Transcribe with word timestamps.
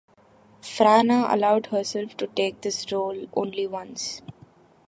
Frana 0.63 1.27
allowed 1.29 1.67
himself 1.67 2.17
to 2.17 2.25
take 2.25 2.61
this 2.61 2.91
role 2.91 3.27
only 3.35 3.67
once. 3.67 4.23